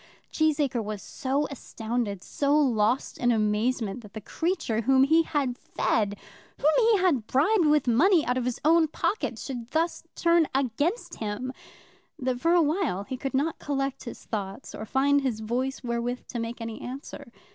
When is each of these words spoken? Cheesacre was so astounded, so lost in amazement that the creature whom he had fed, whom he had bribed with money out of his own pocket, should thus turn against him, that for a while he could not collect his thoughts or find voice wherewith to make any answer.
Cheesacre 0.31 0.83
was 0.83 0.99
so 0.99 1.45
astounded, 1.51 2.23
so 2.23 2.57
lost 2.57 3.19
in 3.19 3.31
amazement 3.31 4.01
that 4.01 4.13
the 4.13 4.19
creature 4.19 4.81
whom 4.81 5.03
he 5.03 5.21
had 5.21 5.59
fed, 5.59 6.17
whom 6.57 6.69
he 6.79 6.97
had 6.97 7.27
bribed 7.27 7.67
with 7.67 7.87
money 7.87 8.25
out 8.25 8.35
of 8.35 8.45
his 8.45 8.59
own 8.65 8.87
pocket, 8.87 9.37
should 9.37 9.67
thus 9.69 10.01
turn 10.15 10.47
against 10.55 11.17
him, 11.19 11.53
that 12.17 12.39
for 12.41 12.53
a 12.55 12.63
while 12.63 13.03
he 13.03 13.15
could 13.15 13.35
not 13.35 13.59
collect 13.59 14.05
his 14.05 14.25
thoughts 14.25 14.73
or 14.73 14.87
find 14.87 15.21
voice 15.41 15.83
wherewith 15.83 16.25
to 16.29 16.39
make 16.39 16.61
any 16.61 16.81
answer. 16.81 17.31